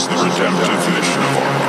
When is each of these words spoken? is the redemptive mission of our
is 0.00 0.08
the 0.08 0.14
redemptive 0.14 0.94
mission 0.94 1.22
of 1.22 1.36
our 1.36 1.59